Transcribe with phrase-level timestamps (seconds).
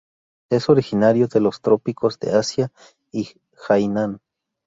[0.49, 2.71] Es originario de los trópicos de Asia
[3.11, 3.29] y
[3.69, 4.19] Hainan.